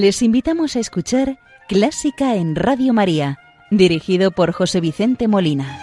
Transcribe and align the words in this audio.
Les 0.00 0.22
invitamos 0.22 0.76
a 0.76 0.78
escuchar 0.78 1.40
Clásica 1.66 2.36
en 2.36 2.54
Radio 2.54 2.94
María, 2.94 3.40
dirigido 3.72 4.30
por 4.30 4.52
José 4.52 4.80
Vicente 4.80 5.26
Molina. 5.26 5.76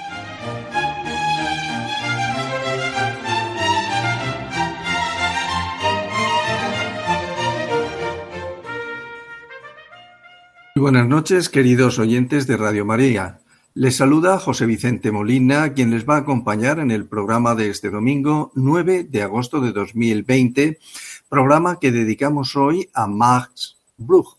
Buenas 10.77 11.09
noches, 11.09 11.49
queridos 11.49 11.99
oyentes 11.99 12.47
de 12.47 12.55
Radio 12.55 12.85
María. 12.85 13.39
Les 13.73 13.97
saluda 13.97 14.39
José 14.39 14.65
Vicente 14.65 15.11
Molina, 15.11 15.73
quien 15.73 15.91
les 15.91 16.07
va 16.07 16.15
a 16.15 16.19
acompañar 16.19 16.79
en 16.79 16.91
el 16.91 17.05
programa 17.05 17.53
de 17.53 17.69
este 17.69 17.89
domingo 17.89 18.53
9 18.55 19.03
de 19.03 19.23
agosto 19.23 19.59
de 19.59 19.73
2020, 19.73 20.79
programa 21.27 21.81
que 21.81 21.91
dedicamos 21.91 22.55
hoy 22.55 22.89
a 22.93 23.07
Max 23.07 23.75
Bruch, 23.97 24.37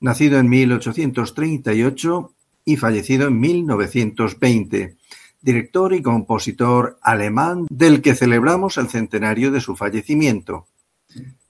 nacido 0.00 0.38
en 0.38 0.48
1838 0.48 2.32
y 2.64 2.76
fallecido 2.76 3.28
en 3.28 3.40
1920, 3.40 4.96
director 5.40 5.94
y 5.94 6.02
compositor 6.02 6.98
alemán 7.02 7.66
del 7.70 8.02
que 8.02 8.14
celebramos 8.14 8.78
el 8.78 8.88
centenario 8.88 9.50
de 9.50 9.60
su 9.60 9.76
fallecimiento. 9.76 10.66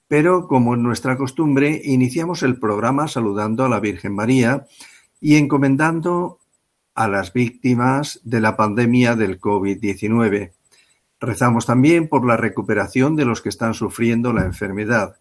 Pero, 0.07 0.47
como 0.47 0.73
es 0.75 0.79
nuestra 0.79 1.17
costumbre, 1.17 1.81
iniciamos 1.83 2.43
el 2.43 2.59
programa 2.59 3.07
saludando 3.07 3.65
a 3.65 3.69
la 3.69 3.79
Virgen 3.79 4.15
María 4.15 4.65
y 5.19 5.35
encomendando 5.35 6.39
a 6.95 7.07
las 7.07 7.33
víctimas 7.33 8.21
de 8.23 8.39
la 8.39 8.55
pandemia 8.55 9.15
del 9.15 9.39
COVID-19. 9.39 10.53
Rezamos 11.19 11.65
también 11.65 12.07
por 12.07 12.25
la 12.25 12.37
recuperación 12.37 13.15
de 13.15 13.25
los 13.25 13.41
que 13.41 13.49
están 13.49 13.73
sufriendo 13.73 14.33
la 14.33 14.45
enfermedad 14.45 15.17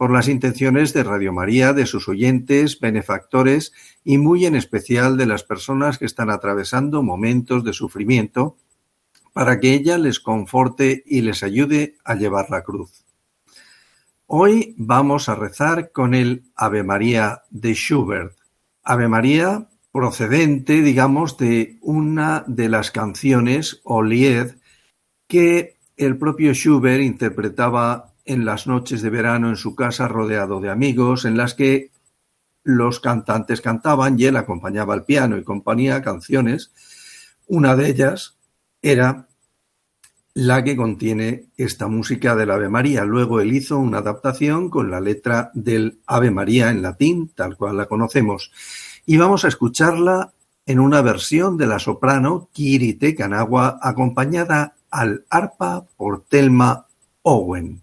por 0.00 0.10
las 0.10 0.28
intenciones 0.28 0.94
de 0.94 1.04
Radio 1.04 1.30
María, 1.30 1.74
de 1.74 1.84
sus 1.84 2.08
oyentes, 2.08 2.80
benefactores 2.80 3.74
y 4.02 4.16
muy 4.16 4.46
en 4.46 4.56
especial 4.56 5.18
de 5.18 5.26
las 5.26 5.42
personas 5.42 5.98
que 5.98 6.06
están 6.06 6.30
atravesando 6.30 7.02
momentos 7.02 7.64
de 7.64 7.74
sufrimiento, 7.74 8.56
para 9.34 9.60
que 9.60 9.74
ella 9.74 9.98
les 9.98 10.18
conforte 10.18 11.02
y 11.04 11.20
les 11.20 11.42
ayude 11.42 11.98
a 12.02 12.14
llevar 12.14 12.48
la 12.48 12.62
cruz. 12.62 13.04
Hoy 14.24 14.74
vamos 14.78 15.28
a 15.28 15.34
rezar 15.34 15.92
con 15.92 16.14
el 16.14 16.44
Ave 16.56 16.82
María 16.82 17.42
de 17.50 17.74
Schubert. 17.74 18.38
Ave 18.82 19.06
María 19.06 19.68
procedente, 19.92 20.80
digamos, 20.80 21.36
de 21.36 21.76
una 21.82 22.42
de 22.46 22.70
las 22.70 22.90
canciones 22.90 23.82
o 23.84 24.02
que 25.28 25.76
el 25.98 26.16
propio 26.16 26.54
Schubert 26.54 27.02
interpretaba 27.02 28.09
en 28.30 28.44
las 28.44 28.68
noches 28.68 29.02
de 29.02 29.10
verano 29.10 29.48
en 29.48 29.56
su 29.56 29.74
casa 29.74 30.06
rodeado 30.06 30.60
de 30.60 30.70
amigos, 30.70 31.24
en 31.24 31.36
las 31.36 31.54
que 31.54 31.90
los 32.62 33.00
cantantes 33.00 33.60
cantaban 33.60 34.18
y 34.20 34.26
él 34.26 34.36
acompañaba 34.36 34.94
al 34.94 35.04
piano 35.04 35.36
y 35.36 35.42
componía 35.42 36.00
canciones. 36.00 36.70
Una 37.48 37.74
de 37.74 37.88
ellas 37.88 38.36
era 38.82 39.26
la 40.32 40.62
que 40.62 40.76
contiene 40.76 41.46
esta 41.56 41.88
música 41.88 42.36
del 42.36 42.52
Ave 42.52 42.68
María. 42.68 43.04
Luego 43.04 43.40
él 43.40 43.52
hizo 43.52 43.78
una 43.78 43.98
adaptación 43.98 44.70
con 44.70 44.92
la 44.92 45.00
letra 45.00 45.50
del 45.52 45.98
Ave 46.06 46.30
María 46.30 46.70
en 46.70 46.82
latín, 46.82 47.32
tal 47.34 47.56
cual 47.56 47.78
la 47.78 47.86
conocemos. 47.86 48.52
Y 49.06 49.16
vamos 49.16 49.44
a 49.44 49.48
escucharla 49.48 50.32
en 50.66 50.78
una 50.78 51.02
versión 51.02 51.56
de 51.56 51.66
la 51.66 51.80
soprano 51.80 52.48
Kiri 52.52 52.94
Tekanagua, 52.94 53.80
acompañada 53.82 54.74
al 54.88 55.24
arpa 55.30 55.84
por 55.96 56.22
Telma 56.26 56.86
Owen. 57.22 57.82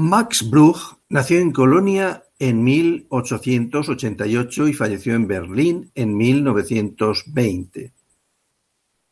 Max 0.00 0.48
Bruch 0.48 0.96
nació 1.10 1.40
en 1.40 1.52
Colonia 1.52 2.24
en 2.38 2.64
1888 2.64 4.68
y 4.68 4.72
falleció 4.72 5.14
en 5.14 5.26
Berlín 5.26 5.90
en 5.94 6.16
1920. 6.16 7.92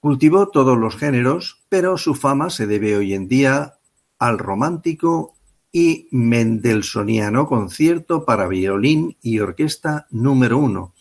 Cultivó 0.00 0.48
todos 0.48 0.78
los 0.78 0.96
géneros, 0.96 1.62
pero 1.68 1.98
su 1.98 2.14
fama 2.14 2.48
se 2.48 2.66
debe 2.66 2.96
hoy 2.96 3.12
en 3.12 3.28
día 3.28 3.74
al 4.18 4.38
romántico 4.38 5.34
y 5.70 6.08
mendelssohniano 6.10 7.46
concierto 7.46 8.24
para 8.24 8.48
violín 8.48 9.18
y 9.20 9.40
orquesta 9.40 10.06
número 10.08 10.56
uno, 10.56 10.94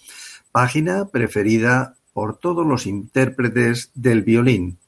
página 0.51 1.07
preferida 1.07 1.95
por 2.11 2.39
todos 2.39 2.67
los 2.67 2.87
intérpretes 2.87 3.91
del 3.95 4.23
violín. 4.23 4.79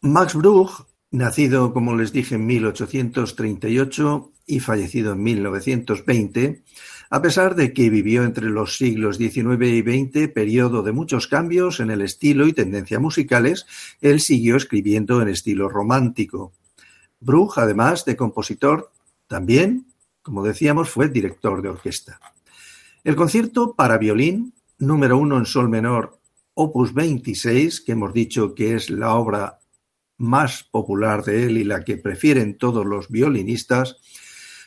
Max 0.00 0.34
Bruch, 0.34 0.86
nacido, 1.10 1.72
como 1.72 1.94
les 1.94 2.12
dije, 2.12 2.36
en 2.36 2.46
1838 2.46 4.32
y 4.46 4.60
fallecido 4.60 5.12
en 5.12 5.22
1920, 5.22 6.62
a 7.12 7.20
pesar 7.20 7.54
de 7.54 7.74
que 7.74 7.90
vivió 7.90 8.24
entre 8.24 8.48
los 8.48 8.78
siglos 8.78 9.18
XIX 9.18 9.62
y 9.62 9.82
XX, 9.82 10.32
periodo 10.32 10.82
de 10.82 10.92
muchos 10.92 11.28
cambios 11.28 11.78
en 11.80 11.90
el 11.90 12.00
estilo 12.00 12.46
y 12.46 12.54
tendencia 12.54 12.98
musicales, 12.98 13.66
él 14.00 14.20
siguió 14.20 14.56
escribiendo 14.56 15.20
en 15.20 15.28
estilo 15.28 15.68
romántico. 15.68 16.52
Bruch, 17.20 17.58
además 17.58 18.06
de 18.06 18.16
compositor, 18.16 18.90
también 19.26 19.92
como 20.22 20.44
decíamos, 20.44 20.88
fue 20.88 21.08
director 21.08 21.60
de 21.60 21.68
orquesta. 21.68 22.20
El 23.04 23.16
concierto 23.16 23.74
para 23.74 23.98
violín, 23.98 24.54
número 24.78 25.18
uno 25.18 25.36
en 25.36 25.46
sol 25.46 25.68
menor, 25.68 26.20
opus 26.54 26.94
26, 26.94 27.80
que 27.80 27.92
hemos 27.92 28.12
dicho 28.14 28.54
que 28.54 28.76
es 28.76 28.88
la 28.88 29.14
obra 29.14 29.58
más 30.18 30.62
popular 30.62 31.24
de 31.24 31.44
él 31.44 31.58
y 31.58 31.64
la 31.64 31.82
que 31.82 31.96
prefieren 31.96 32.56
todos 32.56 32.86
los 32.86 33.08
violinistas, 33.08 33.96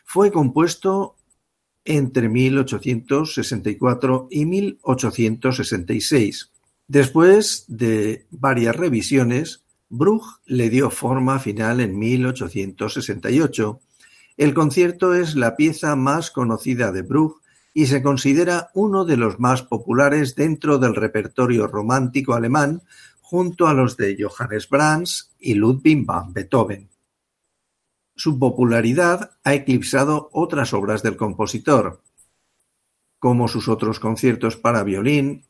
fue 0.03 0.31
compuesto 0.31 1.15
entre 1.85 2.27
1864 2.27 4.27
y 4.29 4.45
1866. 4.45 6.51
Después 6.87 7.63
de 7.67 8.25
varias 8.31 8.75
revisiones, 8.75 9.63
Bruch 9.87 10.25
le 10.45 10.69
dio 10.69 10.89
forma 10.89 11.39
final 11.39 11.79
en 11.79 11.97
1868 11.97 13.79
el 14.37 14.53
concierto 14.53 15.13
es 15.13 15.35
la 15.35 15.55
pieza 15.55 15.95
más 15.95 16.29
conocida 16.29 16.91
de 16.91 17.03
Bruch 17.03 17.37
y 17.73 17.85
se 17.85 18.03
considera 18.03 18.69
uno 18.73 19.05
de 19.05 19.15
los 19.15 19.39
más 19.39 19.61
populares 19.61 20.35
dentro 20.35 20.77
del 20.77 20.93
repertorio 20.93 21.67
romántico 21.67 22.33
alemán 22.33 22.81
junto 23.21 23.67
a 23.67 23.73
los 23.73 23.95
de 23.95 24.17
Johannes 24.19 24.67
Brahms 24.67 25.31
y 25.39 25.53
Ludwig 25.53 26.05
van 26.05 26.33
Beethoven. 26.33 26.89
Su 28.15 28.39
popularidad 28.39 29.37
ha 29.43 29.53
eclipsado 29.53 30.29
otras 30.31 30.73
obras 30.73 31.03
del 31.03 31.17
compositor, 31.17 32.01
como 33.19 33.47
sus 33.47 33.67
otros 33.67 33.99
conciertos 33.99 34.55
para 34.55 34.83
violín 34.83 35.45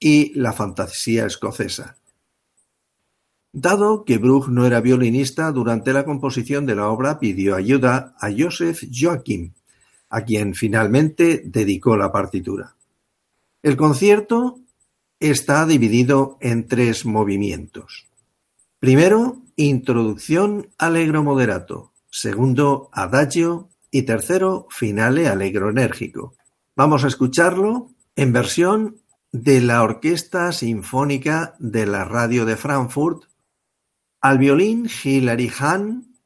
y 0.00 0.32
la 0.38 0.52
fantasía 0.52 1.26
escocesa. 1.26 1.96
Dado 3.52 4.04
que 4.04 4.18
Bruch 4.18 4.48
no 4.48 4.66
era 4.66 4.80
violinista, 4.80 5.52
durante 5.52 5.92
la 5.92 6.04
composición 6.04 6.66
de 6.66 6.74
la 6.74 6.88
obra 6.88 7.18
pidió 7.18 7.54
ayuda 7.54 8.14
a 8.20 8.30
Joseph 8.36 8.84
Joachim, 8.92 9.52
a 10.10 10.22
quien 10.22 10.54
finalmente 10.54 11.42
dedicó 11.44 11.96
la 11.96 12.12
partitura. 12.12 12.76
El 13.62 13.76
concierto 13.76 14.60
está 15.20 15.66
dividido 15.66 16.36
en 16.40 16.68
tres 16.68 17.04
movimientos. 17.04 18.06
Primero, 18.78 19.42
introducción 19.56 20.68
allegro 20.78 21.24
moderato, 21.24 21.92
segundo, 22.10 22.90
adagio 22.92 23.70
y 23.90 24.02
tercero, 24.02 24.66
finale 24.70 25.28
allegro 25.28 25.70
enérgico. 25.70 26.34
Vamos 26.76 27.04
a 27.04 27.08
escucharlo 27.08 27.90
en 28.16 28.32
versión 28.32 29.02
de 29.32 29.60
la 29.60 29.82
Orquesta 29.82 30.52
Sinfónica 30.52 31.54
de 31.58 31.86
la 31.86 32.04
Radio 32.04 32.44
de 32.44 32.56
Frankfurt 32.56 33.24
al 34.20 34.38
violín 34.38 34.88
Hilary 35.02 35.50
Hahn, 35.58 36.16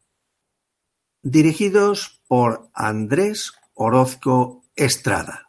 dirigidos 1.22 2.22
por 2.26 2.70
Andrés 2.74 3.52
Orozco 3.74 4.64
Estrada. 4.76 5.48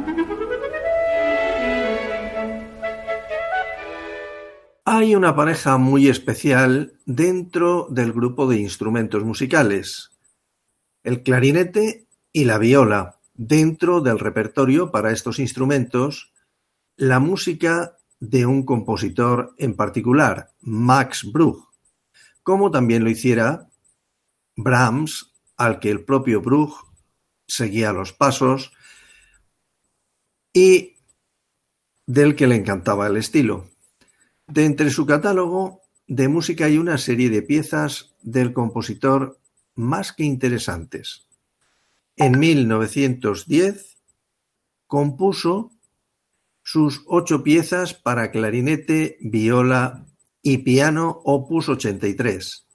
Hay 4.93 5.15
una 5.15 5.37
pareja 5.37 5.77
muy 5.77 6.09
especial 6.09 6.99
dentro 7.05 7.87
del 7.89 8.11
grupo 8.11 8.45
de 8.45 8.59
instrumentos 8.59 9.23
musicales, 9.23 10.11
el 11.01 11.23
clarinete 11.23 12.09
y 12.33 12.43
la 12.43 12.57
viola. 12.57 13.21
Dentro 13.33 14.01
del 14.01 14.19
repertorio 14.19 14.91
para 14.91 15.13
estos 15.13 15.39
instrumentos, 15.39 16.33
la 16.97 17.21
música 17.21 17.95
de 18.19 18.45
un 18.45 18.65
compositor 18.65 19.55
en 19.57 19.77
particular, 19.77 20.51
Max 20.59 21.25
Bruch, 21.31 21.69
como 22.43 22.69
también 22.69 23.05
lo 23.05 23.09
hiciera 23.09 23.69
Brahms, 24.57 25.31
al 25.55 25.79
que 25.79 25.89
el 25.89 26.03
propio 26.03 26.41
Bruch 26.41 26.73
seguía 27.47 27.93
los 27.93 28.11
pasos 28.11 28.73
y 30.51 30.97
del 32.05 32.35
que 32.35 32.47
le 32.47 32.57
encantaba 32.57 33.07
el 33.07 33.15
estilo. 33.15 33.70
De 34.51 34.65
entre 34.65 34.89
su 34.89 35.05
catálogo 35.05 35.79
de 36.07 36.27
música 36.27 36.65
hay 36.65 36.77
una 36.77 36.97
serie 36.97 37.29
de 37.29 37.41
piezas 37.41 38.13
del 38.21 38.51
compositor 38.51 39.39
más 39.75 40.11
que 40.11 40.25
interesantes. 40.25 41.25
En 42.17 42.37
1910 42.37 43.97
compuso 44.87 45.71
sus 46.63 47.01
ocho 47.07 47.43
piezas 47.43 47.93
para 47.93 48.29
clarinete, 48.29 49.17
viola 49.21 50.05
y 50.41 50.57
piano 50.57 51.21
opus 51.23 51.69
83. 51.69 52.67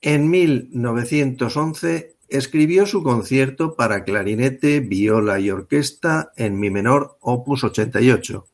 En 0.00 0.30
1911 0.30 2.18
escribió 2.28 2.86
su 2.86 3.02
concierto 3.02 3.74
para 3.74 4.04
clarinete, 4.04 4.78
viola 4.78 5.40
y 5.40 5.50
orquesta 5.50 6.30
en 6.36 6.60
mi 6.60 6.70
menor 6.70 7.18
opus 7.20 7.64
88. 7.64 8.46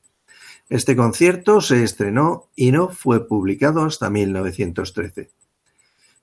Este 0.68 0.96
concierto 0.96 1.60
se 1.60 1.84
estrenó 1.84 2.48
y 2.56 2.72
no 2.72 2.88
fue 2.88 3.26
publicado 3.28 3.84
hasta 3.84 4.08
1913. 4.08 5.30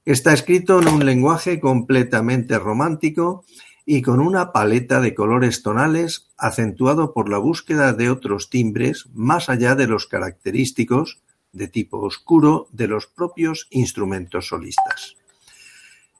Está 0.03 0.33
escrito 0.33 0.81
en 0.81 0.87
un 0.87 1.05
lenguaje 1.05 1.59
completamente 1.59 2.57
romántico 2.57 3.45
y 3.85 4.01
con 4.01 4.19
una 4.19 4.51
paleta 4.51 4.99
de 4.99 5.13
colores 5.13 5.61
tonales 5.61 6.29
acentuado 6.37 7.13
por 7.13 7.29
la 7.29 7.37
búsqueda 7.37 7.93
de 7.93 8.09
otros 8.09 8.49
timbres 8.49 9.05
más 9.13 9.49
allá 9.49 9.75
de 9.75 9.87
los 9.87 10.07
característicos 10.07 11.19
de 11.51 11.67
tipo 11.67 11.99
oscuro 11.99 12.67
de 12.71 12.87
los 12.87 13.07
propios 13.07 13.67
instrumentos 13.69 14.47
solistas. 14.47 15.17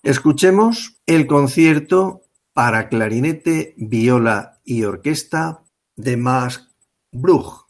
Escuchemos 0.03 0.97
el 1.05 1.27
concierto 1.27 2.21
para 2.53 2.89
clarinete, 2.89 3.73
viola 3.77 4.59
y 4.65 4.83
orquesta 4.83 5.61
de 5.95 6.17
Max 6.17 6.67
Bruch, 7.11 7.60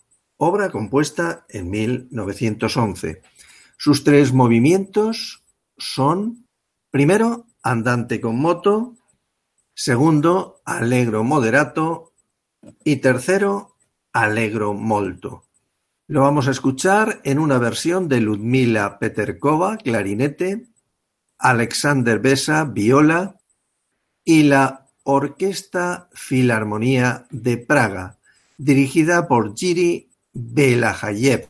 obra 0.44 0.72
compuesta 0.72 1.46
en 1.50 1.70
1911. 1.70 3.22
Sus 3.78 4.04
tres 4.04 4.34
movimientos 4.34 5.44
son, 5.78 6.48
primero, 6.90 7.46
andante 7.62 8.20
con 8.20 8.40
moto, 8.40 8.96
segundo, 9.76 10.60
allegro 10.66 11.24
moderato 11.24 12.14
y 12.84 12.96
tercero, 12.96 13.76
allegro 14.14 14.74
molto. 14.74 15.44
Lo 16.08 16.22
vamos 16.22 16.48
a 16.48 16.52
escuchar 16.52 17.22
en 17.24 17.38
una 17.38 17.60
versión 17.60 18.08
de 18.08 18.22
Ludmila 18.22 18.98
Peterkova, 18.98 19.78
clarinete, 19.78 20.66
Alexander 21.38 22.18
Besa, 22.18 22.66
viola 22.66 23.40
y 24.24 24.42
la 24.42 24.88
Orquesta 25.04 26.10
Filarmonía 26.14 27.28
de 27.30 27.58
Praga, 27.58 28.18
dirigida 28.58 29.28
por 29.28 29.56
Giri 29.56 30.11
Belajayev. 30.34 31.42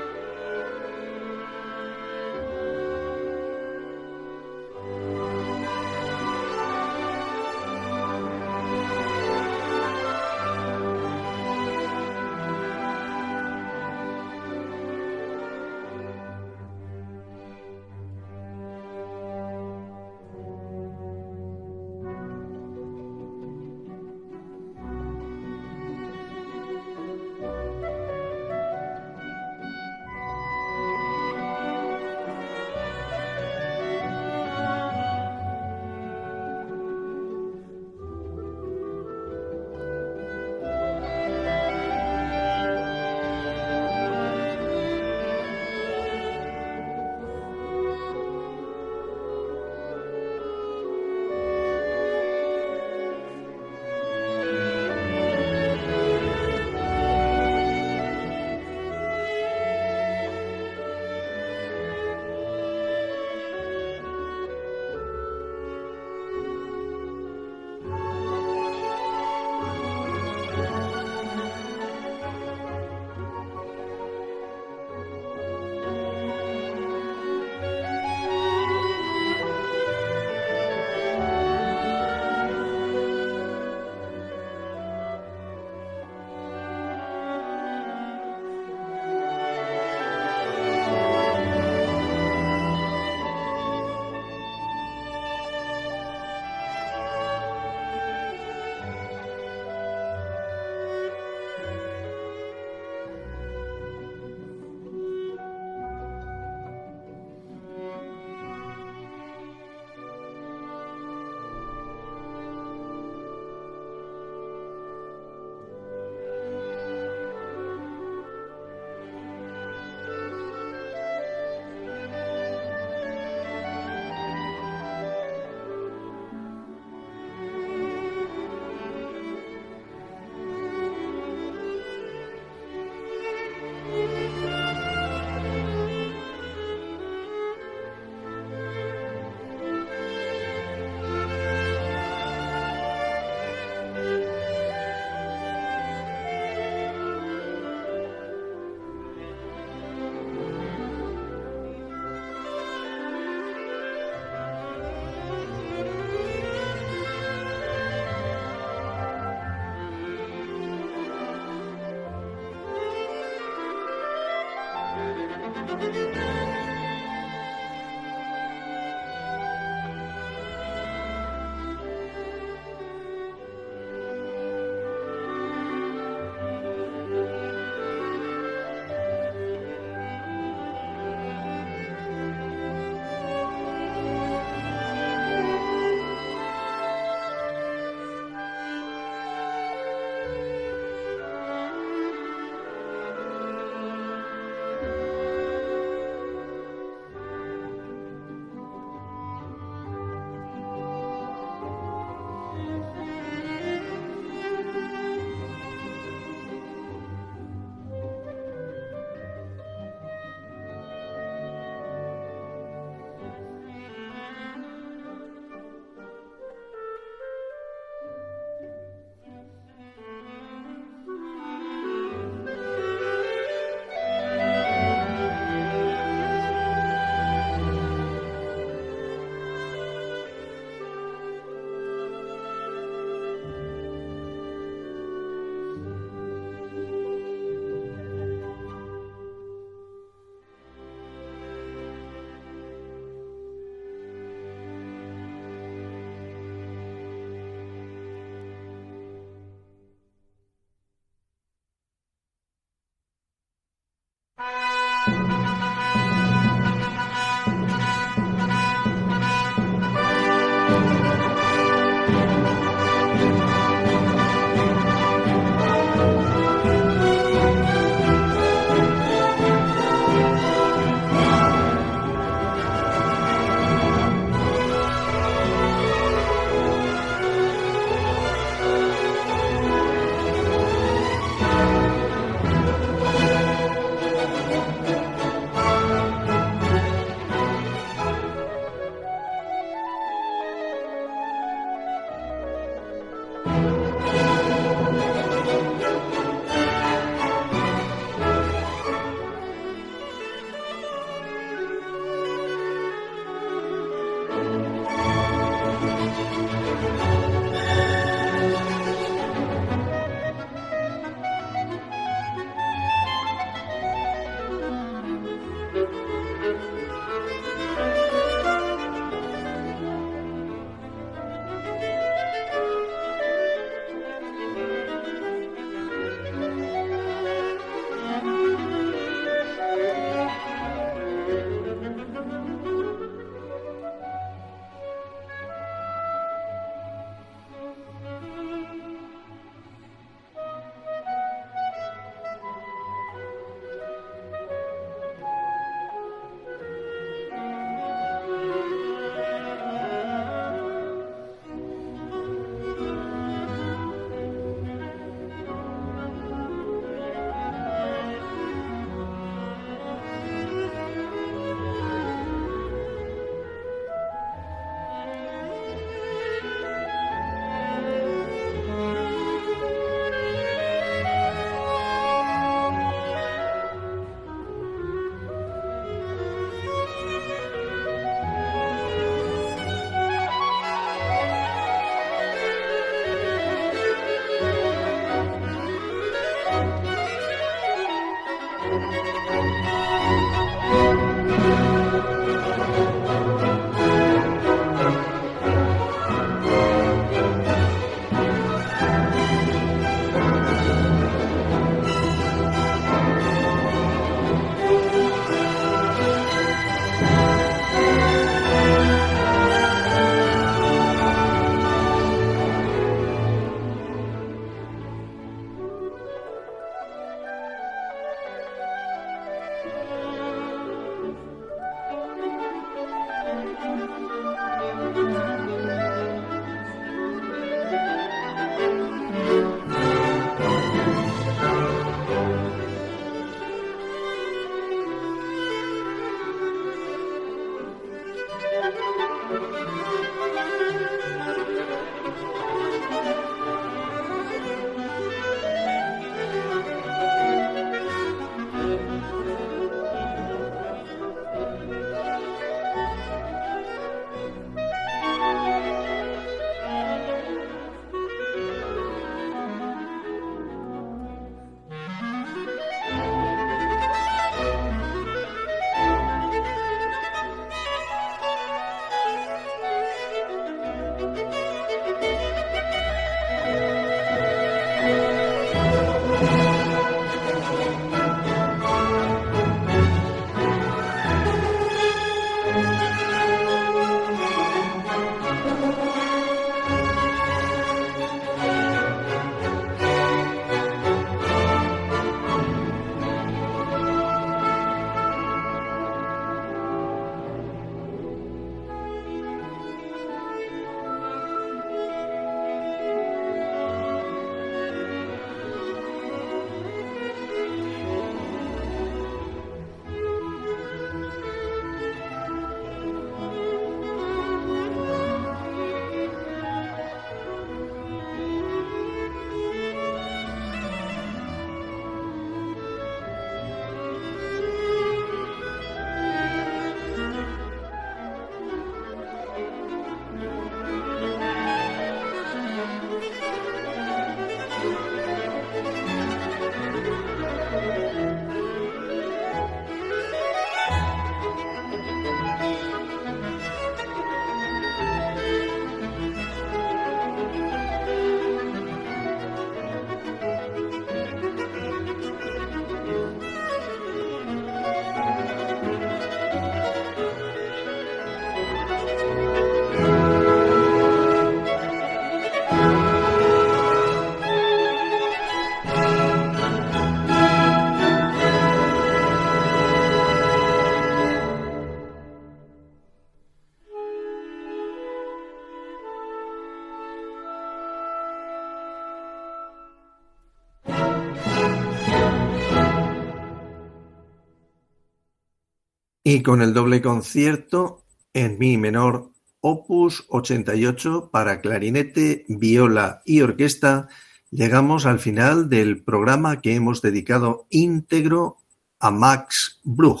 Y 586.10 586.22
con 586.22 586.40
el 586.40 586.54
doble 586.54 586.80
concierto 586.80 587.84
en 588.14 588.38
mi 588.38 588.56
menor 588.56 589.12
opus 589.42 590.06
88 590.08 591.10
para 591.12 591.42
clarinete, 591.42 592.24
viola 592.28 593.02
y 593.04 593.20
orquesta, 593.20 593.88
llegamos 594.30 594.86
al 594.86 595.00
final 595.00 595.50
del 595.50 595.84
programa 595.84 596.40
que 596.40 596.54
hemos 596.54 596.80
dedicado 596.80 597.46
íntegro 597.50 598.38
a 598.80 598.90
Max 598.90 599.60
Bruch, 599.64 600.00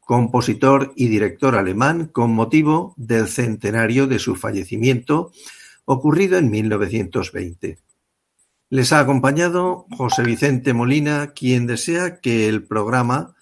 compositor 0.00 0.92
y 0.96 1.08
director 1.08 1.56
alemán 1.56 2.08
con 2.08 2.34
motivo 2.34 2.92
del 2.98 3.26
centenario 3.26 4.06
de 4.06 4.18
su 4.18 4.36
fallecimiento 4.36 5.32
ocurrido 5.86 6.36
en 6.36 6.50
1920. 6.50 7.78
Les 8.68 8.92
ha 8.92 9.00
acompañado 9.00 9.86
José 9.96 10.24
Vicente 10.24 10.74
Molina, 10.74 11.28
quien 11.28 11.66
desea 11.66 12.20
que 12.20 12.50
el 12.50 12.64
programa 12.64 13.34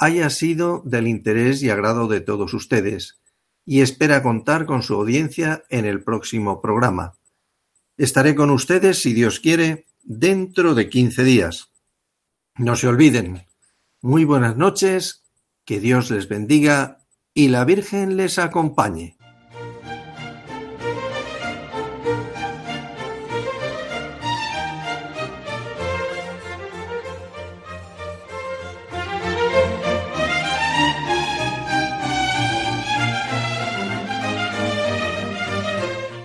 haya 0.00 0.30
sido 0.30 0.82
del 0.86 1.06
interés 1.06 1.62
y 1.62 1.68
agrado 1.68 2.08
de 2.08 2.22
todos 2.22 2.54
ustedes 2.54 3.20
y 3.66 3.82
espera 3.82 4.22
contar 4.22 4.64
con 4.64 4.82
su 4.82 4.94
audiencia 4.94 5.62
en 5.68 5.84
el 5.84 6.02
próximo 6.02 6.62
programa. 6.62 7.18
Estaré 7.98 8.34
con 8.34 8.48
ustedes, 8.48 9.02
si 9.02 9.12
Dios 9.12 9.40
quiere, 9.40 9.84
dentro 10.02 10.74
de 10.74 10.88
15 10.88 11.22
días. 11.22 11.70
No 12.56 12.76
se 12.76 12.88
olviden. 12.88 13.46
Muy 14.00 14.24
buenas 14.24 14.56
noches, 14.56 15.22
que 15.66 15.80
Dios 15.80 16.10
les 16.10 16.28
bendiga 16.28 17.04
y 17.34 17.48
la 17.48 17.66
Virgen 17.66 18.16
les 18.16 18.38
acompañe. 18.38 19.18